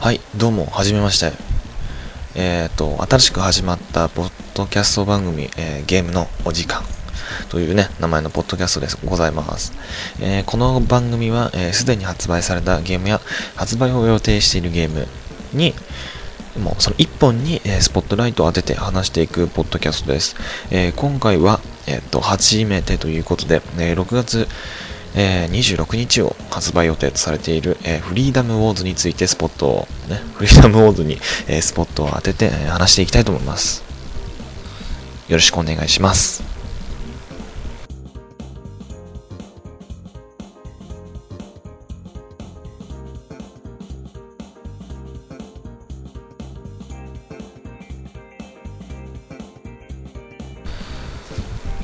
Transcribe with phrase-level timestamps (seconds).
[0.00, 1.32] はい、どうも、はじめまして。
[2.36, 6.84] えっ、と、新しく始まったポッドキャスト番組、えーゲームのお時間
[7.48, 8.96] というね、名前のポッドキャストです。
[9.04, 9.72] ございます。
[10.20, 13.20] えーこの番組は、すでに発売されたゲームや
[13.56, 15.08] 発売を予定しているゲーム
[15.52, 15.74] に、
[16.56, 20.36] もうその一本に、えスポットライトを当てて話していくポッドキャストです。
[20.70, 21.58] え今回は、
[21.88, 24.46] えっ、と、初めてということで、え6月、
[25.20, 33.82] えー26日を発売予定とされている、えーフリーダムウォーズについてスポットを、ね、 フリーダムウォーズに、えースポットを当てて、えー話していきたいと思います。
[35.28, 36.42] よろしくお願いします。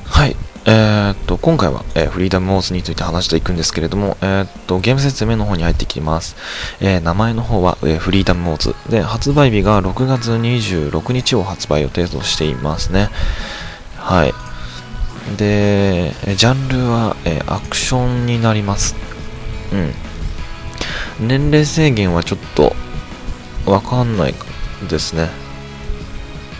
[0.04, 0.36] はい。
[0.66, 1.03] えー、
[1.44, 6.36] 今回は、えーフリーダムウォーズについて話していくんですけれども、えーっと、ゲーム説明の方に入ってきます。
[6.80, 8.74] えー名前の方は、えフリーダムウォーズ。
[8.88, 13.10] で、発売日が6月26日を発売予定としていますね。
[13.98, 14.32] はい。
[15.36, 18.96] で、ジャンルは、えアクションになります。
[19.70, 21.28] うん。
[21.28, 22.74] 年齢制限はちょっと、
[23.66, 24.34] わかんない
[24.88, 25.28] ですね。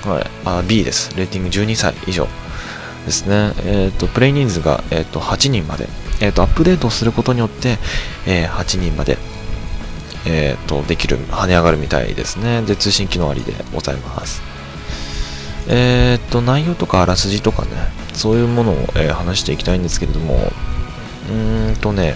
[0.05, 0.27] はい。
[0.44, 1.16] あ、B です。
[1.16, 2.28] レーティング12歳以上。
[3.05, 3.52] ですね。
[3.64, 5.88] えっ、と、プレイ人数が、えっ、と、8人まで。
[6.20, 7.78] えっ、と、アップデートすることによって、
[8.27, 9.19] えー8人まで、
[10.27, 12.62] えっ、と、できる、跳ね上がるみたいですね。
[12.62, 14.42] で、通信機能ありでございます。
[15.69, 17.70] えっ、と、内容とかあらすじとかね、
[18.14, 20.52] そういうものを、えー話していきたいんですけれども、
[21.28, 22.14] うーんとね、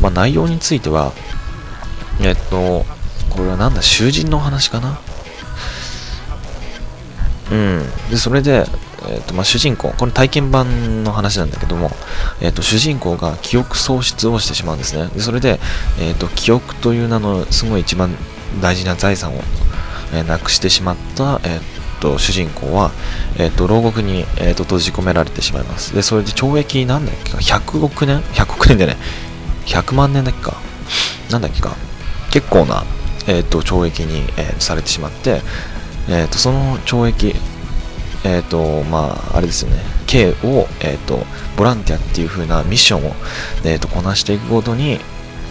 [0.00, 1.12] まあ、内容については、
[2.20, 2.84] えっ、と、
[3.30, 4.98] これはなんだ、囚人の話かな？
[7.50, 7.82] うん。
[8.10, 8.66] で、それで、
[9.08, 11.90] えっ、と、まあ、主人公、これ体験版の話なんだけども、
[12.40, 15.08] えっ、と、主人公が記憶喪失をしてしまうんですね。
[15.14, 15.58] で、それで、
[16.00, 18.14] えっ、と、記憶という名の、すごい一番
[18.60, 19.42] 大事な財産を、
[20.12, 21.60] えーなくしてしまった、えっ、
[22.00, 22.90] と、主人公は、
[23.38, 25.94] えっ、と、牢獄に、えっ、と、閉じ込められてしまいます。
[25.94, 28.96] で、それで懲役なんだっけか、100億年 ?100 億年じゃない。
[29.66, 30.56] 100万年だっけか？
[31.30, 31.76] なんだっけか？
[32.30, 32.84] 結構な、
[33.28, 35.40] えっ、と、懲役に、えーされてしまって、
[36.08, 37.36] えっ、と、その懲役、
[38.24, 41.24] えっ、と、まあ、あれですよね、K を、えっ、と、
[41.56, 43.14] ボランティアっていう風なミッションを、
[43.64, 45.00] えっ、と、こなしていくごとに、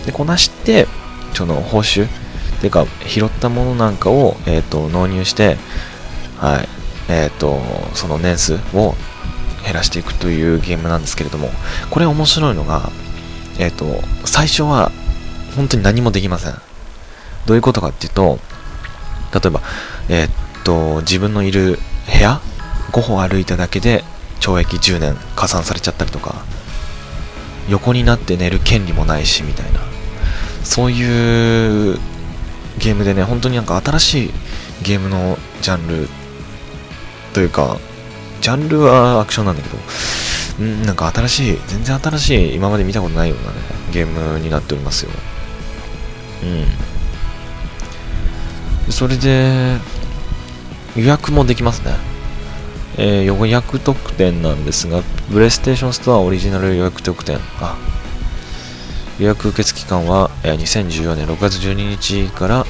[0.05, 0.87] で、こなして、
[1.33, 5.57] その、報酬、っていうか、拾ったものなんかを、えっ、と、納入して、
[6.37, 6.67] はい、
[7.07, 7.59] えっ、と、
[7.93, 8.95] その年数を
[9.63, 11.49] 減らしていくというゲームなんですけれども、
[11.89, 12.91] これ面白いのが、
[13.57, 13.85] えっ、と、
[14.25, 14.91] 最初は、
[15.55, 16.53] 本当に何もできません。
[17.45, 18.39] どういうことかっていうと、
[19.33, 19.61] 例えば、
[20.09, 20.29] えっ
[20.63, 21.79] と、自分のいる
[22.11, 22.41] 部屋
[22.89, 24.03] 5歩歩いただけで
[24.39, 26.35] 懲役10年加算されちゃったりとか、
[27.69, 29.79] 横になって寝る権利もないし、みたいな。
[30.63, 31.99] そういう
[32.77, 34.31] ゲームでね、本当になんか新しい
[34.83, 36.09] ゲームのジャンル
[37.33, 37.77] というか、
[38.41, 39.77] ジャンルはアクションなんだけど、
[40.59, 43.57] うん、なんか新しい、全然新しい、今まで見たことないようなね、
[43.91, 45.11] ゲームになっておりますよ。
[48.87, 48.91] うん。
[48.91, 49.77] それで、
[50.95, 52.08] 予約もできますね。
[53.01, 55.01] えー予約特典なんですが、
[55.31, 57.39] プレイステーションストアオリジナル予約特典。
[57.61, 57.77] あ、
[59.19, 62.65] 予約受付期間は、えー2014年6月12日から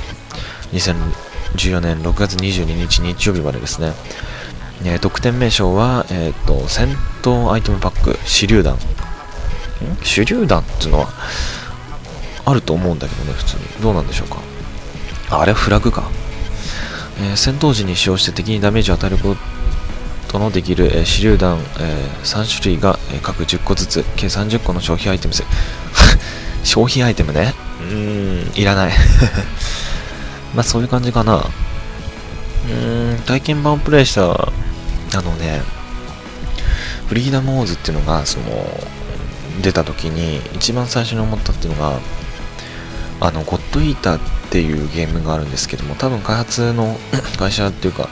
[0.71, 3.93] 2014年6月22日日曜日までですね。
[4.85, 8.77] えー特典名称は、えっ、と、戦闘アイテムパック、手榴弾。
[10.03, 11.09] 手榴弾っていうのは、
[12.45, 13.63] あると思うんだけどね、普通に。
[13.81, 14.37] どうなんでしょうか？
[15.31, 16.03] ああれはフラグか、
[17.19, 19.58] えー戦闘時に使用して敵にダメージを与えること
[20.37, 25.43] のできる、えー手榴弾、えー3種類が、えー各10個ずつ計30個の消費アイテムせ
[26.63, 27.53] 消費アイテムね。
[27.89, 28.93] うーんいらない。
[30.53, 31.37] まあそういう感じかな。
[31.37, 35.61] うーん体験版をプレイしたあのね
[37.07, 38.45] フリーダムウォーズっていうのがその
[39.61, 41.99] 出た時に一番最初に思ったっていうのが
[43.21, 44.19] あのゴッドイーターっ
[44.51, 46.97] ていうゲームがあるんですけども多分開発の
[47.39, 48.09] 会社っていうか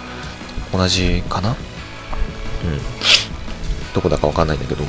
[0.73, 1.55] 同じかな？
[3.93, 4.83] どこだかわかんないんだけど。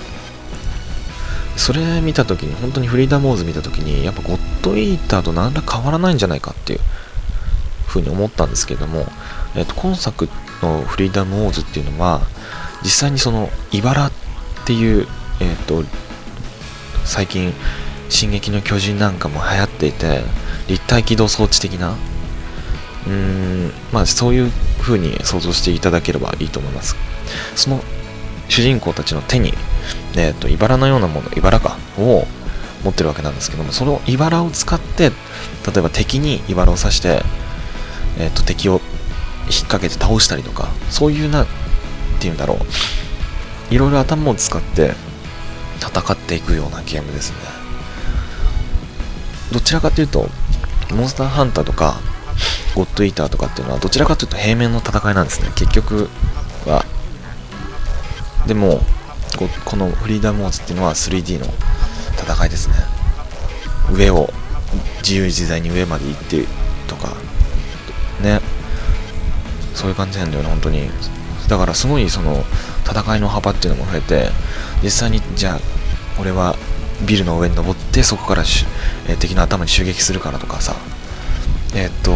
[1.57, 6.81] それ見た時に本当にフリーダムウォーズ見た時にやっぱゴッドイーターと何ら変わらないんじゃないかっていう
[7.85, 9.07] ふうに思ったんですけども、
[9.57, 10.29] えっと今作
[10.63, 12.21] のフリーダムウォーズっていうのは
[12.83, 14.13] 実際にその茨っ
[14.67, 15.09] ていう
[15.41, 15.83] えっと
[17.05, 17.53] 最近
[18.09, 20.23] 「進撃の巨人」なんかも流行っていて
[20.69, 21.91] 立体起動装置的な
[23.07, 26.97] うーんまあそういう風に想像していただければいいと思います。
[27.55, 27.83] その
[28.49, 29.53] 主人公たちの手に、
[30.17, 32.27] えー、と茨のようなもの茨かを
[32.85, 35.13] 持ってるわけなんですけどもその茨を使って例
[35.79, 37.23] えば敵に茨を刺して、
[38.19, 38.81] えーと、敵を引っ
[39.69, 41.47] 掛けて倒したりとかそういうなっ
[42.21, 42.59] ていうんだろう。
[43.71, 44.95] いろいろ頭を使って
[45.79, 47.37] 戦っていくようなゲームですね。
[49.53, 50.29] どちらかというと
[50.95, 52.01] モンスターハンターとか
[52.79, 55.51] ゴッドイーターとかっていうのはどちらかというと平面の戦いなんですね。
[55.57, 56.09] 結局
[56.65, 56.85] は。
[58.47, 58.81] でも
[59.65, 61.47] このフリーダムウォーズっていうのは 3D の
[62.17, 62.75] 戦いですね。
[63.93, 64.31] 上を
[64.99, 66.45] 自由自在に上まで行って
[66.87, 67.17] とか。
[68.23, 68.41] ね。
[69.75, 70.89] そういう感じなんだよね本当に。
[71.49, 72.45] だからすごいその
[72.89, 74.31] 戦いの幅っていうのも増えて
[74.85, 75.61] 実際にじゃあ
[76.21, 76.55] 俺は
[77.09, 78.43] ビルの上に登ってそこから
[79.09, 80.77] えー、敵の頭に襲撃するからとかさ。
[81.75, 82.13] えー、っと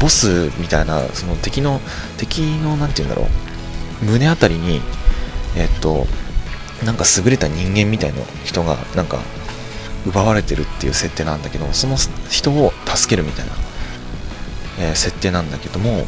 [0.00, 1.80] ボスみたいなその敵の
[2.16, 3.28] 敵の何て言うんだろ
[4.02, 4.04] う。
[4.04, 4.80] 胸あたりに
[5.56, 6.06] えっと
[6.84, 9.18] なんか優れた人間みたいな人がなんか
[10.06, 11.96] 奪われてるっていう設定なんだけどその
[12.30, 13.52] 人を助けるみたいな、
[14.80, 16.06] えー、設定なんだけども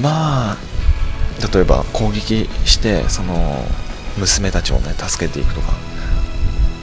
[0.00, 0.56] まあ
[1.52, 3.34] 例えば攻撃してその
[4.16, 5.72] 娘たちをね助けていくとか。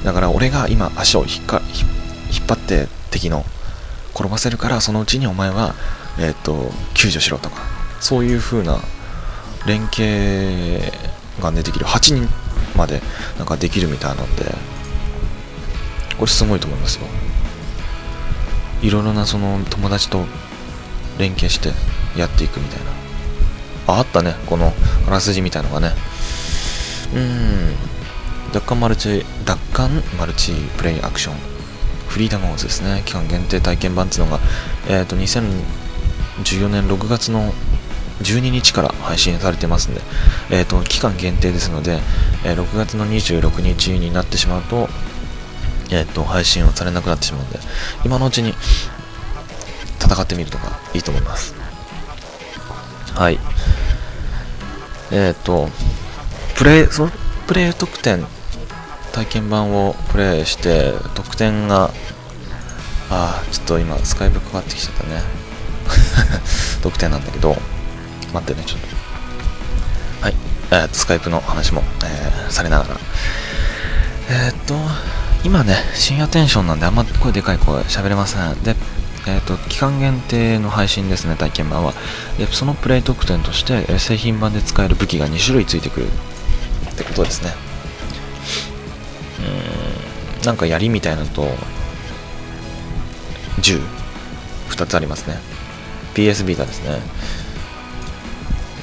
[0.04, 1.62] だから俺が今足を引っか
[2.30, 3.46] 引っ張って敵の
[4.14, 5.76] 転ばせるからそのうちにお前は、
[6.20, 7.58] えーと、救助しろとか
[8.00, 8.80] そういう風な
[9.66, 10.82] 連携
[11.40, 11.86] がねできる。
[11.86, 12.28] 8人
[12.76, 13.02] まで
[13.38, 14.46] なんかできるみたいなんで
[16.18, 17.08] これすごいと思いますよ。
[18.82, 20.26] いろいろなその友達と
[21.18, 21.70] 連携して
[22.20, 22.92] やっていくみたいな。
[23.88, 24.36] ああったね。
[24.48, 24.74] この
[25.08, 25.92] あらすじみたいのがね。
[27.16, 27.76] うん。
[28.52, 29.90] 奪還マルチ奪還
[30.20, 31.53] マルチプレイアクション。
[32.14, 33.02] フリーダムオーズですね。
[33.08, 34.40] 期間限定体験版っていうのが、
[34.88, 37.52] えーと、2014年6月の
[38.22, 40.02] 12日から配信されてますんで、
[40.52, 42.02] えーと、期間限定ですので、
[42.46, 44.90] えー、6月の26日になってしまうと,、
[45.90, 47.58] えーと、配信をされなくなってしまうので
[48.06, 48.54] 今のうちに
[50.00, 51.56] 戦ってみるとかいいと思います。
[53.16, 53.40] はい。
[55.12, 55.68] えっ、ー、と
[56.56, 57.12] プレイその
[57.48, 58.24] プレイ特典
[59.14, 61.92] 体験版をプレイして得点が
[63.10, 65.22] あちょっと今スカイプかかってきちゃったね。
[66.82, 67.56] 得点なんだけど
[68.34, 68.88] 待ってねちょっと。
[70.26, 70.36] はい。
[70.72, 73.00] えー、スカイプの話も、えー、されながら。
[74.30, 74.76] えー、っと
[75.44, 78.64] 今ね深夜テンションなんであんま声でかい声喋れません。
[78.64, 78.76] で
[79.26, 81.94] えーと、期間限定の配信ですね、体験版は。
[82.38, 86.08] でそのプレイ特典として、え製品版で使える武器が2種類ついてくる
[86.92, 87.54] ってことですね。
[90.46, 91.48] なんか槍みたいなのと、
[93.62, 93.82] 銃、
[94.70, 95.38] 2つありますね。
[96.14, 97.00] PS ビータですね。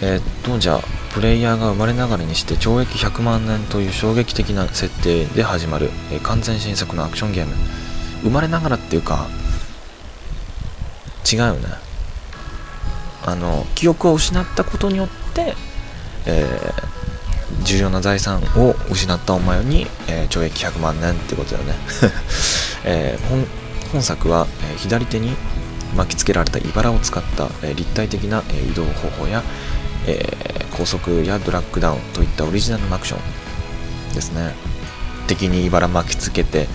[0.03, 0.81] えー、っと、じゃあ、
[1.13, 7.55] プレイヤーが生まれながらにして懲役100万年という衝撃的な設定で始まる、えー、完全新作のアクションゲーム。
[8.23, 9.29] 生まれながらっていうか、
[11.31, 11.69] 違うよね。
[13.27, 15.55] あの、記憶を失ったことによって、
[16.27, 17.10] えー、
[17.65, 21.75] 重要な財産を失ったお前に、えー、懲役100万年ってことだよね。
[22.85, 23.47] えー、
[23.93, 25.37] 本作は、え左手に
[25.97, 29.43] 巻きつけられた茨を使った、え立体的な、え移動方法や、
[30.07, 34.55] え高速やドラッグダウンといったオリジナルのアクションですね
[35.27, 36.69] 敵に茨巻きつけて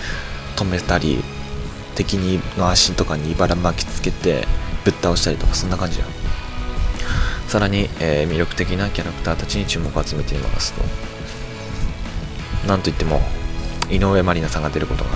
[0.55, 1.23] 止めたり
[1.95, 4.45] 敵にの足とかに茨巻きつけて
[4.83, 6.05] ぶっ倒したりとかそんな感じや
[7.47, 10.81] さらに、えー、魅力的なキャラクターたちに注目を集めていますと。
[12.67, 13.21] なんといっても
[13.91, 15.11] 井上まりなさんが出ることが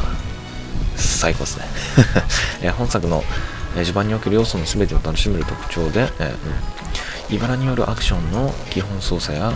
[0.95, 1.65] 最高ですね。
[2.61, 3.23] え本作の、
[3.75, 9.53] えー、序盤における要素の全てを楽しめる特徴で、えー、茨によるアクションの基本操作や、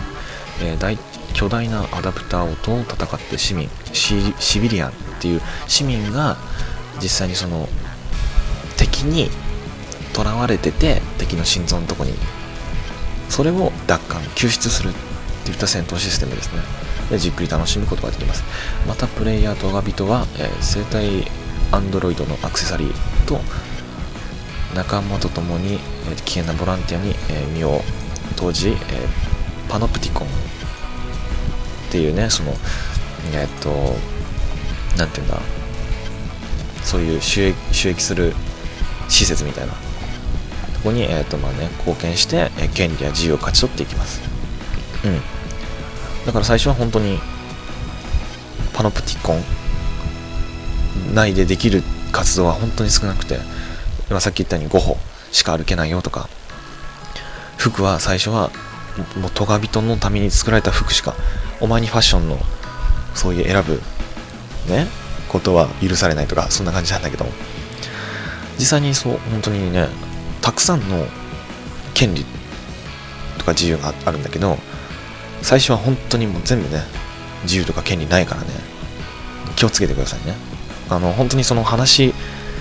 [0.62, 0.98] えー、大
[1.34, 6.38] 巨大なアダプターをと戦って市民シシビリアンっていう市民が
[7.01, 7.68] 実際にその
[8.77, 9.30] 敵に
[10.15, 12.13] 囚われてて敵の心臓のとこに
[13.34, 14.94] それを奪還救出するっ
[15.44, 16.62] ていった戦闘システムですね。
[17.10, 18.44] でじっくり楽しむことができます。
[18.88, 21.25] またプレイヤー動画人は、えー、生体
[21.72, 23.42] アンドロイドのアクセサリーと
[24.75, 27.82] 仲間と共に、えー、危険なボランティアに、え、身を
[28.36, 28.75] 投じ、え、
[29.68, 30.32] パノプティコンっ
[31.90, 32.54] ていうねその
[33.34, 33.70] えっと
[34.96, 35.40] なんていうんだ
[36.84, 38.36] そういう収益収益する
[39.10, 39.83] 施設みたいな。
[40.84, 44.22] こに、えーとまあね、貢献して、え、権利や自由を勝ち取っていきます。
[45.06, 45.22] うん。
[46.25, 47.20] だから最初は本当に
[48.74, 49.44] パノプティコン
[51.13, 53.40] 内でできる活動は本当に少なくて
[54.10, 54.98] 今さっき言ったように5歩
[55.32, 56.30] しか歩けないよとか
[57.58, 58.52] 服は最初は
[59.20, 61.16] もうトガ人のために作られた服しか
[61.60, 62.38] お前にファッションの
[63.16, 63.82] そういう選ぶ
[64.72, 64.88] ね
[65.30, 67.25] ことは許されないとかそんな感じなんだけど
[68.60, 69.88] 実際にそう本当にね
[70.44, 71.08] たくさんの
[71.96, 72.24] 権利
[73.40, 74.58] とか自由があるんだけど
[75.42, 76.82] 最初は本当にもう全部ね
[77.44, 78.48] 自由とか権利ないからね
[79.56, 80.36] 気をつけてくださいね。
[80.90, 82.14] あの本当にその話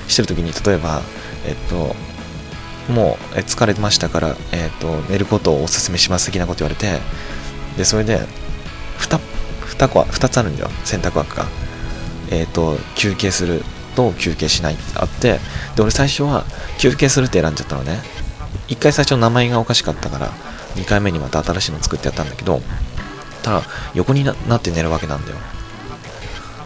[0.08, 1.02] してる時に例えば
[1.46, 1.94] えっと
[2.92, 7.00] もう疲れましたから、えっと寝ることをおすすめします的なこと言われて
[7.76, 8.18] でそれで
[8.98, 9.18] 2,
[9.78, 10.70] 2, 個2つあるんだよ。
[10.84, 11.46] 選択枠が。
[12.30, 13.62] えっ、と休憩する。
[13.94, 15.38] と休憩しないってあって
[15.76, 16.44] で俺最初は
[16.78, 17.98] 休憩するって選んじゃったのね。
[18.68, 20.28] 1回最初名前がおかしかったから
[20.76, 22.60] 2回目にまた新しいの作ってやったんだけど
[23.42, 23.62] ただ
[23.94, 25.36] 横になって寝るわけなんだよ。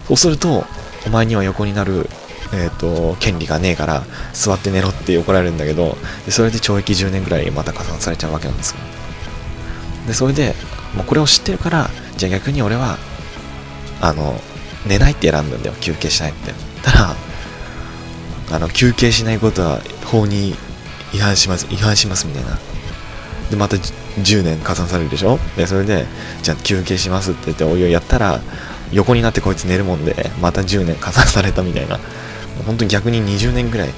[0.07, 0.65] そうすると
[1.07, 2.09] お前には横になる
[2.53, 8.79] えーと、権利がねえから座って寝ろって怒られるんだけどでそれで懲役10年ぐらいまた加算されちゃうわけなんですよ。
[10.07, 10.55] でそれで
[10.95, 12.99] もうこれを知ってるからじゃあ逆に俺は
[14.01, 14.41] あの
[14.87, 15.75] 寝ないって選んだんだよ。
[15.81, 16.53] 休憩しないって。
[16.87, 17.17] たら
[18.53, 20.55] あの休憩しないことは法に
[21.13, 22.59] 違反します違反しますみたいな。
[23.51, 25.39] でまた10年加算されるでしょ？
[25.57, 26.07] でそれで
[26.43, 28.41] じゃあ休憩しますって言っておいおいやったら
[28.93, 31.99] 横になってこいつ寝るもんでまた10年加算されたみたいな。
[32.67, 33.91] 本当に逆に20年ぐらい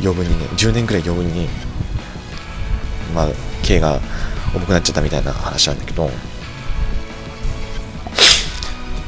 [0.00, 1.48] 余分にね10年ぐらい余分に
[3.14, 3.28] まあ
[3.62, 4.00] 刑が
[4.54, 6.08] 重くなっちゃったみたいな話なんだけど。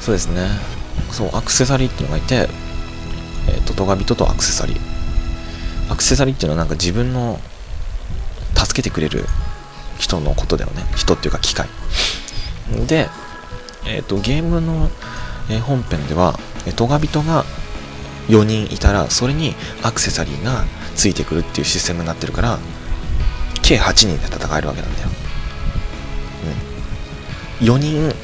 [0.01, 0.49] そうですね。
[1.13, 2.49] そうアクセサリーっていうのがいて
[3.49, 5.93] えっ、ー、とトガビトとアクセサリー。
[5.93, 7.41] アクセサリーっていうのはなんか自分の
[8.55, 9.25] 助けてくれる
[9.99, 10.85] 人のことだよね。
[10.97, 11.69] 人っていうか機械。
[12.87, 13.09] で、
[13.87, 14.91] えっ、ー、とゲームの、
[15.51, 16.39] え本編では
[16.77, 17.45] トガビトが
[18.29, 20.65] 4人いたらそれにアクセサリーが
[20.95, 22.59] ついてくるっていうシステムになってるから
[23.63, 25.09] 計8人で戦えるわけなんだよ、
[27.61, 28.15] うん、4人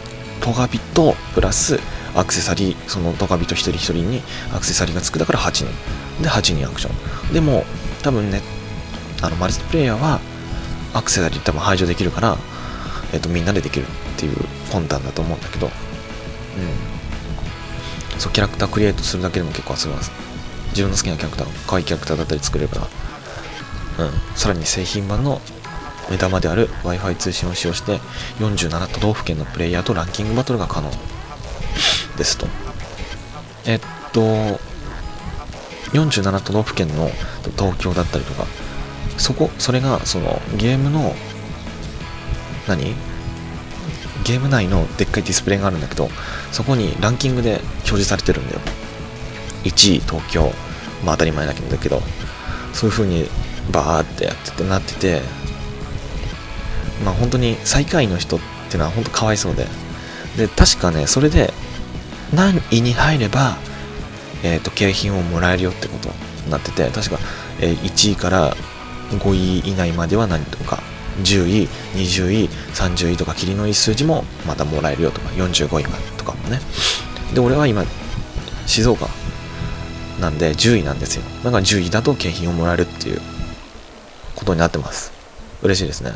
[0.41, 1.79] トガビとプラス
[2.15, 5.19] アクセサリーそのトガビと一人一人にアクセサリーがつく。
[5.19, 5.67] だから8人。
[6.23, 7.33] で8人アクション。
[7.33, 7.65] でも
[8.03, 8.43] 多分ね
[9.23, 10.21] あのマルチプレイヤーは
[10.93, 12.37] アクセサリー多分排除できるから、
[13.13, 14.37] えっと、みんなでできるっていう
[14.71, 15.67] 魂胆だと思うんだけど。
[15.67, 15.71] うん。
[18.21, 20.13] そうキャラクタークリエイトするだけでも結構遊べます。
[20.71, 22.81] 自分の好きなキャラクター可愛いキャラクターだったり作れるか
[23.99, 24.07] ら。
[24.07, 24.13] うん。
[24.37, 25.41] さらに製品版の
[26.11, 27.99] 目玉である Wi-Fi 通信を使用して
[28.39, 30.91] 47都道府県のプレイヤーとランキングバトルが可能。
[32.17, 32.47] ですと。
[33.67, 33.81] えっ
[34.13, 34.21] と
[35.93, 37.11] 47都道府県の
[37.57, 38.47] 東京だったりとか
[39.17, 41.15] そこそれがそのゲームの
[42.67, 42.95] 何？
[44.25, 46.09] ゲーム内のでっかいディスプレイがあるんだけど
[46.51, 48.61] そこにランキングで表示されてるんだよ。
[49.65, 50.51] 1位東京。
[51.05, 52.01] まあ当たり前だけど
[52.73, 53.29] そういう風に
[53.71, 55.21] バーってやっててなってて
[57.05, 58.41] まあ本当に最下位の人っ
[58.71, 59.67] ていうのは本当かわいそうで。
[60.39, 61.53] で確かねそれで
[62.35, 63.57] 何位に入れば
[64.45, 66.11] え、ー、と景品をもらえるよってこと
[66.45, 67.19] になってて確か、
[67.61, 68.55] えー、1位から
[69.11, 70.83] 5位以内までは何とか
[71.23, 76.61] 10位20位30位とか霧のいい数字もまたもらえるよとか45位までとかもね。
[77.33, 77.85] で俺は今
[78.67, 79.09] 静岡
[80.21, 81.23] なんで10位なんですよ。
[81.43, 83.21] だから10位だと景品をもらえるっていう
[84.35, 85.13] ことになってます。
[85.63, 86.11] 嬉しいですね。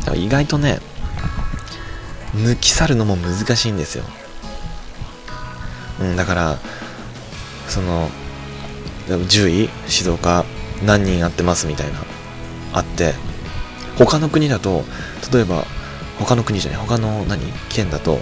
[0.00, 0.80] だから意外とね
[2.34, 4.04] 抜き去るのも難しいんですよ。
[6.00, 6.58] うんだから
[7.68, 8.08] その
[9.08, 10.44] 10位静岡
[10.84, 12.00] 何人やってますみたいな
[12.72, 13.14] あって
[13.98, 14.84] 他の国だと
[15.32, 15.64] 例えば
[16.18, 18.18] 他の国じゃない他の何県だと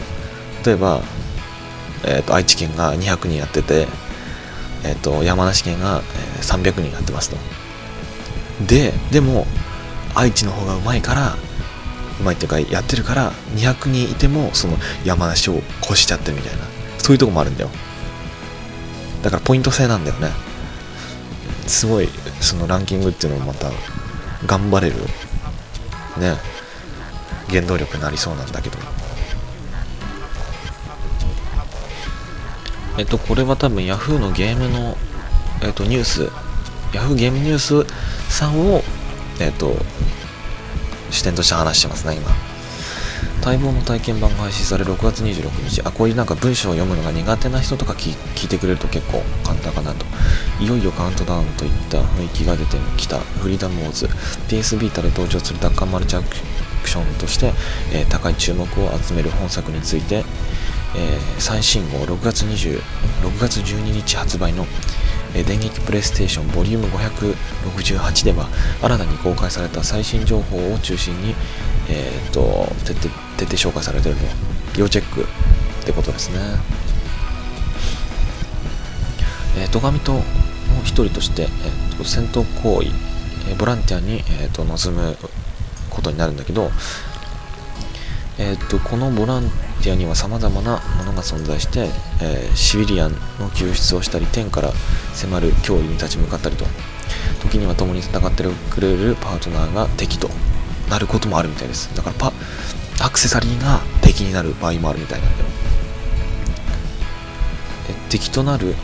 [0.65, 1.03] 例えば、
[2.05, 3.87] えーと、愛知県が200人やってて、
[4.85, 6.03] えーと、山梨県が、
[6.39, 7.37] えー、300人やってますと。
[8.67, 9.47] ででも
[10.15, 11.37] 愛知の方がうまいから
[12.21, 16.78] うまいっていうかやってるから200人いてもその山梨を越しちゃってるみたいな。
[17.09, 17.71] そういうとこもあるんだよ。
[19.23, 20.29] だからポイント制なんだよね。
[21.67, 22.09] すごい
[22.43, 23.71] そのランキングっていうのもまた
[24.45, 24.97] 頑張れる
[26.19, 26.37] ね。
[27.49, 28.77] 原動力になりそうなんだけど。
[32.99, 34.99] えっとこれは多分 Yahoo のゲームの
[35.63, 36.25] えっとニュース。
[36.93, 37.87] Yahoo ゲームニュース
[38.31, 38.85] さんを
[39.41, 39.75] えっと
[41.11, 42.48] 視点として話してますね今。
[43.49, 45.81] 待望の体験版が配信される6月26日。
[45.83, 48.11] あこういうなんか文章を読むのが苦手な人とか聞
[48.45, 50.05] いてくれると結構簡単かなと。
[50.61, 53.19] いよいよカウントダウンといった雰囲気が出てきた。
[53.19, 54.05] フリーダムウォーズ。
[54.49, 56.37] PS ビータで登場する奪還マルチアク
[56.87, 57.55] ションとして、
[57.95, 62.83] えー、高い注目を集める本作について、えー、最新号6月 ,6
[63.41, 64.67] 月12日発売の
[65.35, 68.49] え電撃プレイステーションボリューム568では
[68.83, 71.35] 新たに公開された最新情報を中心に、
[71.91, 74.21] えーと、徹底徹底紹介されてると
[74.81, 75.27] 要チェックっ
[75.87, 76.39] てことですね。
[79.57, 80.21] えー、戸上と
[80.85, 82.89] 一人として、えーと、戦闘行為、
[83.49, 85.17] えー、ボランティアに、えーと、臨む
[85.91, 86.71] ことになるんだけど、
[88.39, 89.51] えーと、このボラン
[89.83, 91.89] ティアには様々なものが存在して、
[92.23, 94.73] えー、シビリアンの救出をしたり天から
[95.15, 96.65] 迫る脅威に立ち向かったりと。
[97.41, 100.29] 時には共に戦ってくれるパートナーが敵と
[100.91, 101.95] なることもあるみたいです。
[101.95, 102.33] だからパ
[103.01, 105.45] アクセサリーが敵になる場合もあるみたいなんだよ
[107.91, 108.75] え敵となる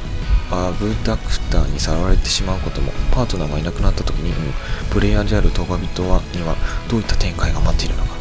[0.51, 6.55] アブダクターにさらわれてしまうこともパートナーがいなくなった時に、うん、プレイヤーであるトガビトはには
[6.89, 8.15] どういった展開が待っているのか。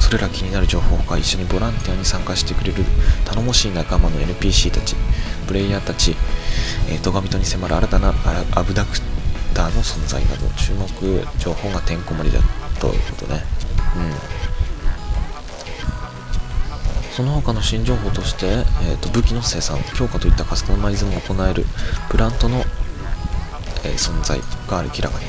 [0.00, 2.84] それら気になる情報が一緒にボランティアに参加してくれる
[3.26, 4.96] 頼もしい仲間の NPC たち
[5.46, 6.16] プレイヤーたち、
[6.88, 8.14] えー、トガビトに迫る新たな
[8.56, 8.98] アブダク
[9.54, 10.88] ターの存在など注目
[11.38, 12.40] 情報がてんこ盛りだ
[12.80, 13.44] ということね。
[13.96, 14.39] うん。
[17.10, 21.66] その他の新情報として、えーと、武器の生産強化といったカスタマイズも行える
[22.08, 22.58] プラントの、
[23.84, 24.38] えー、存在
[24.68, 25.26] が明らかに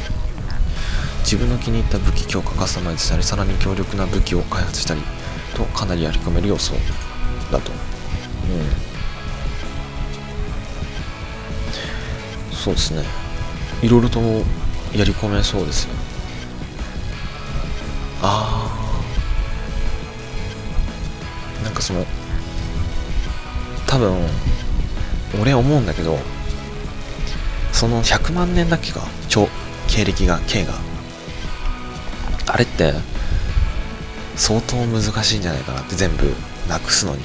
[1.19, 5.01] 自分の気に入った武器強化カスタマイズしたりさらに強力な武器を開発したり
[5.55, 6.73] とかなりやり込める要素
[7.51, 7.71] だと。
[7.71, 7.75] う
[12.53, 12.55] ん。
[12.55, 13.03] そうですね。
[13.81, 14.19] いろいろと
[14.93, 16.00] やり込めそうですよあ
[23.87, 24.17] 多分
[25.41, 26.17] 俺思うんだけど
[27.71, 29.47] その100万年だっけが超
[29.87, 30.73] 経歴が K が。
[32.47, 32.93] あれって
[34.35, 36.33] 相当難しいんじゃないかなって全部
[36.67, 37.23] なくすのに。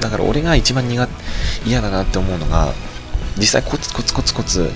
[0.00, 1.08] だから俺が一番苦
[1.66, 2.72] 嫌だなって思うのが
[3.36, 4.70] 実際コツコツコツコツ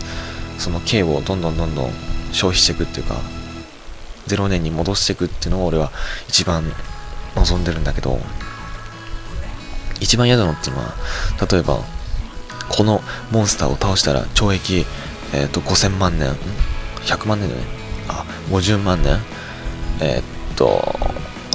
[0.58, 1.90] その K をどんどんどんどん
[2.32, 3.16] 消費していくっていうか
[4.26, 5.92] 0年に戻していくっていうのを俺は
[6.28, 6.64] 一番
[7.36, 8.18] 望んでるんだけど
[10.00, 10.94] 一番嫌なのっていうのは、
[11.50, 11.80] 例えば、
[12.68, 14.86] このモンスターを倒したら懲役、
[15.32, 16.34] えっ、ー、と、5000万年、
[17.02, 17.62] 100万年だね。
[18.08, 19.18] あ、50万年
[20.00, 20.82] えっ、と、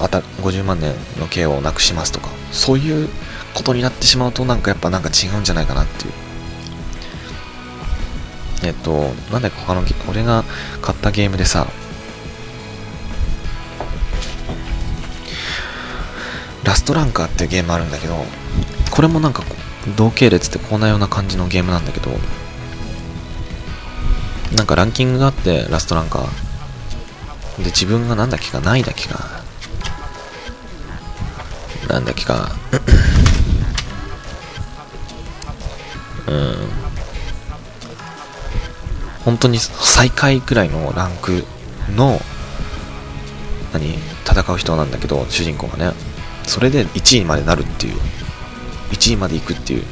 [0.02, 3.10] あた、50万年の刑をなくしますとか、そういう
[3.54, 6.14] ことになってしまうと、なんかやっぱなんか違うんじゃないかなっていう。
[8.64, 10.44] えっと、なんだか他の、俺が
[10.82, 11.68] 買ったゲームでさ、
[16.70, 18.16] ラストランカーっていうゲームあるんだけど、
[18.92, 19.42] これもなんか
[19.98, 22.12] 同系列ってこんなような感じのゲームなんだけど、
[24.56, 27.64] なんかランキングがあって、ラストランカー。
[27.64, 29.42] で、自分がなんだっけか、ないだっけか。
[31.88, 32.52] なんだっけか。
[36.28, 36.56] うん。
[39.26, 41.46] 本当に最下位くらいのランク
[41.96, 42.22] の、
[43.74, 46.09] 何戦う人なんだけど、主人公がね。
[46.50, 47.94] それで1位までなるっていう、
[48.90, 49.84] 1位まで行くっていう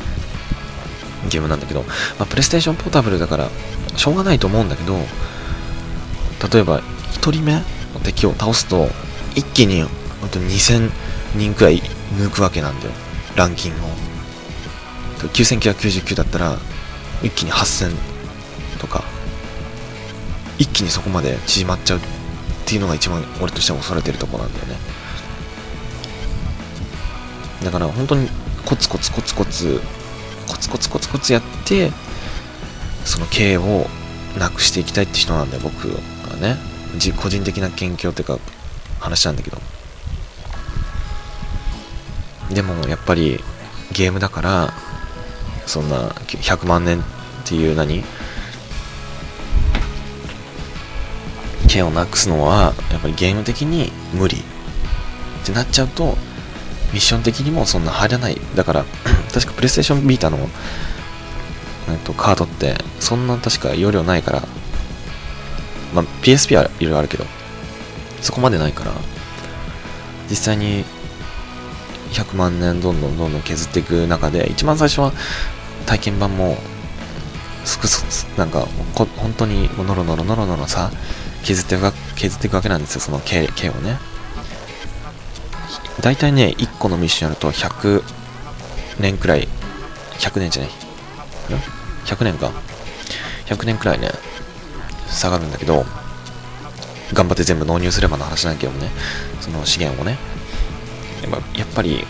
[1.29, 1.83] ゲームなんだけど、
[2.17, 3.49] まあ、プレイステーションポータブルだから、
[3.95, 4.95] しょうがないと思うんだけど、
[6.51, 7.61] 例えば、1人目の
[8.03, 8.89] 敵を倒すと、
[9.35, 9.83] 一気に、
[10.19, 10.89] 本当に2000
[11.35, 11.79] 人くらい
[12.17, 12.91] 抜くわけなんだよ。
[13.35, 13.89] ランキングを。
[15.29, 16.57] 9999だったら、
[17.21, 17.93] 一気に8000
[18.79, 19.03] とか、
[20.57, 22.01] 一気にそこまで縮まっちゃうっ
[22.65, 25.06] ていうのが一番俺としては恐れてるとこなんだよね。
[27.63, 28.29] だから本当に
[28.65, 29.79] コツコツコツコツ
[30.47, 31.91] コツコツコツコツやって
[33.05, 33.87] その経営を
[34.37, 36.57] なくしていきたいって人なんだよ僕はね
[37.17, 38.39] 個人的な研究っていうか
[38.99, 39.57] 話なんだけど。
[42.53, 43.43] でもやっぱり
[43.91, 44.73] ゲームだから
[45.65, 47.03] そんな100万年っ
[47.45, 48.05] ていう何
[51.67, 54.37] 剣をなくすのはやっぱりゲーム的に無理。
[54.37, 56.17] ってなっちゃうと
[56.93, 58.37] ミッション的にもそんな入らない。
[58.55, 58.85] だから、
[59.33, 60.37] 確かプレイステーションビータの、
[61.89, 64.43] えっと、カードって、そんな確か容量ないから、
[65.93, 67.25] まあ、PSP はいろいろあるけど、
[68.21, 68.91] そこまでないから、
[70.29, 70.83] 実際に
[72.11, 75.11] 100万年どんどんどんどん削っていく中で、一番最初は
[75.85, 76.57] 体験版も、
[77.65, 80.91] すくす、なんか、本当にノロノロノロノロさ、
[81.43, 83.97] 削っていく削っていくわけなんですよ、その毛毛をね。
[86.01, 88.03] 大体ね、1個のミッションやると100
[88.99, 89.47] 年くらい、
[90.19, 90.71] 100年じゃない
[92.05, 92.51] ?100 年か。
[93.47, 94.09] 100年くらいね、
[95.09, 95.85] 下がるんだけど、
[97.13, 98.89] 頑張って全部納入すればの話なんだけどもね、
[99.39, 100.17] その資源をね。
[101.55, 102.05] やっぱり、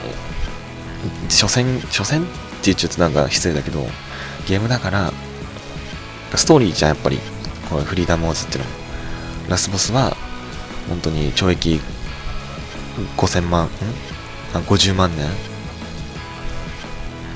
[1.30, 2.32] 所詮、所詮って
[2.66, 3.88] 言っちゃうとなんか失礼だけど、
[4.48, 5.14] ゲームだから、
[6.36, 7.20] ストーリーじゃん、やっぱり。
[7.70, 8.76] このフリーダムウォーズっていうのも。
[9.50, 10.16] ラスボスは、
[10.90, 11.82] 本当に懲役
[13.18, 13.70] 5000万、ん、
[14.54, 15.28] 50万年？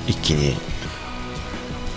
[0.06, 0.56] 一気に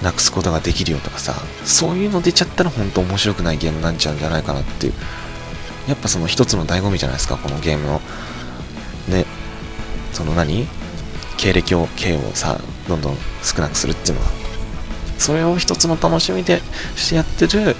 [0.04, 4.94] なくすことができるよとかさそういうの出ちゃったら本当面白くないゲームなっちゃうんじゃないかなっていう。
[5.88, 8.02] やっぱその一つの醍醐味じゃないですかこのゲームの。
[9.08, 9.26] ね
[10.14, 10.68] その何？
[11.38, 14.28] 経歴を経をさどんどん少なくするっていうのは。
[15.18, 16.62] それを一つの楽しみで
[16.96, 17.76] してやってる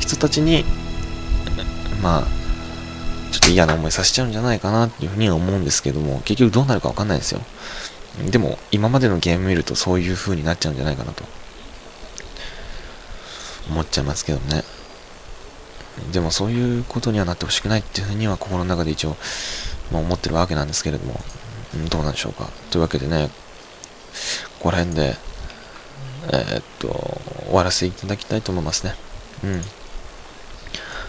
[0.00, 0.64] 人たちに
[2.02, 2.41] まあ
[3.32, 7.40] ちょっと嫌な思いさせちゃうんじゃないかなっていうふうには思うんですけども結局どうなるかわかんないですよ。
[8.30, 11.24] でも今までのゲーム見るとそういう風になっちゃうんじゃないかなと。
[13.70, 14.64] 思っちゃいますけどね。
[16.12, 19.16] でもそういうことにはなってほしくないっていうふうには心の中で一応、
[19.90, 21.20] まあ、思ってるわけなんですけれども、
[21.90, 22.48] どうなんでしょうか。
[22.70, 23.30] というわけでね
[24.58, 25.16] ここら辺で
[26.30, 26.88] えー、っと
[27.46, 28.94] 終わらせていただきたいと思いますね。
[29.44, 29.62] うん。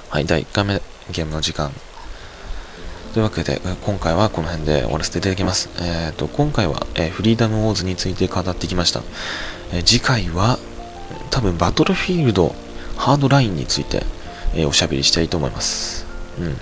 [0.10, 0.82] はい第1回目
[1.12, 1.72] ゲームの時間。
[3.14, 5.70] というわけで、今回はこの辺で終わらせていただきます。
[5.80, 9.04] えっ、ー、と、今回は、えー、フリーダムウォーズについて語ってきました。
[9.72, 10.58] えー、次回は、
[11.30, 12.56] 多分バトルフィールド
[12.98, 14.04] ハードラインについて、
[14.56, 16.08] えおしゃべりしたいと思います。
[16.40, 16.58] うん。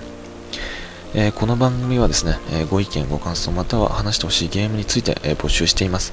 [1.14, 6.12] えこの番組はですね、えご意見、ご感想、または話してほしいゲームについて、え募集しています。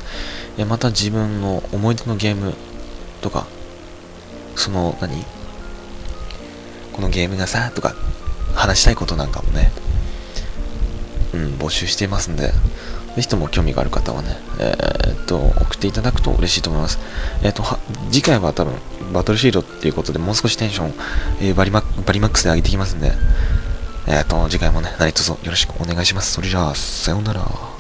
[0.58, 2.54] えまた自分の思い出のゲーム
[3.20, 3.46] とか、
[4.56, 5.26] その何、
[6.94, 7.94] このゲームがさ、とか、
[8.56, 9.72] 話したいことなんかもね、
[11.34, 12.54] うん、募集していますんで、
[13.16, 17.00] ぜひとも興味がある方はね、えー、っと、送っていただくと嬉しいと思います。
[17.42, 17.64] えー、っと、
[18.12, 18.74] 次回は多分、
[19.14, 20.94] バトルシールドっていうことで、もう少しテンション、
[21.42, 23.12] えー、バリマバリマックスで上げていきますんで、
[24.08, 26.34] えっと、次回もね、何卒よろしくお願いします。
[26.34, 27.79] それじゃあ、さようなら。